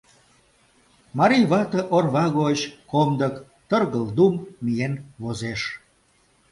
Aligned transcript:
Марий 1.17 1.45
вате 1.51 1.81
орва 1.95 2.25
гоч 2.39 2.59
комдык 2.91 3.35
тыргылдум! 3.69 4.33
миен 4.63 4.93
возеш. 5.21 5.61